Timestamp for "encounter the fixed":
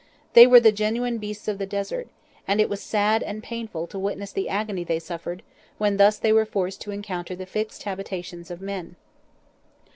6.91-7.83